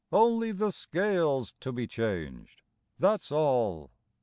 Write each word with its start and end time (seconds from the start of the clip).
Only 0.11 0.51
the 0.51 0.71
scales 0.71 1.53
to 1.59 1.71
be 1.71 1.85
changed, 1.85 2.63
that's 2.97 3.31
all." 3.31 3.91